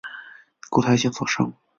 [0.71, 1.53] 顾太清所生。